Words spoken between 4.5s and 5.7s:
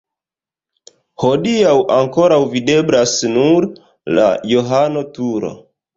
Johano-turo.